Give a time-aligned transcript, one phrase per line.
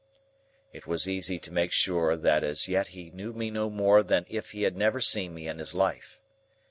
[0.73, 4.25] It was easy to make sure that as yet he knew me no more than
[4.27, 6.19] if he had never seen me in his life.